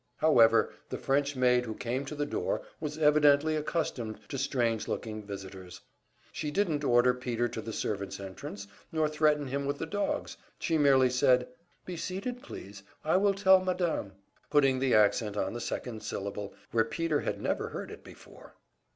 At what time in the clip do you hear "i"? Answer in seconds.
13.05-13.17